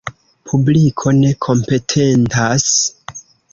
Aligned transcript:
Publiko 0.51 1.13
ne 1.17 1.35
kompetentas. 1.47 2.67